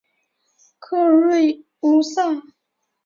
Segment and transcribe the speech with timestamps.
[0.79, 2.41] 克瑞乌萨。